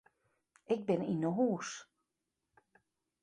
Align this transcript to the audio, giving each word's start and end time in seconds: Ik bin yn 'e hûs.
Ik 0.73 0.81
bin 0.87 1.01
yn 1.11 1.21
'e 1.27 1.31
hûs. 1.37 1.69